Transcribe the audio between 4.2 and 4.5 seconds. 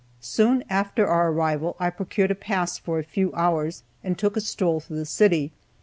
a